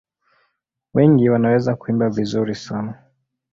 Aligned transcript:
Wengi 0.93 1.29
wanaweza 1.29 1.75
kuimba 1.75 2.09
vizuri 2.09 2.55
sana. 2.55 2.97